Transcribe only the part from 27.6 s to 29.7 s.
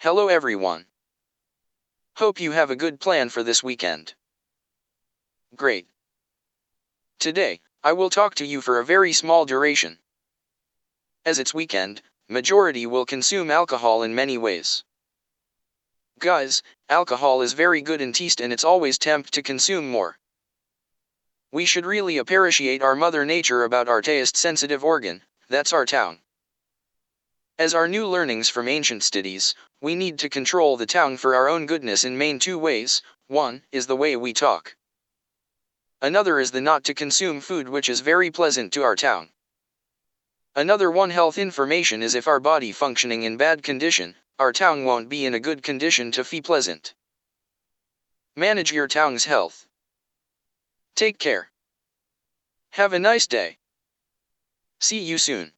our new learnings from ancient studies,